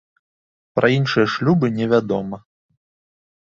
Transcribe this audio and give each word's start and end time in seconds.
Пра 0.79 0.87
іншыя 0.95 1.27
шлюбы 1.35 1.67
не 1.77 1.85
вядома. 1.95 2.37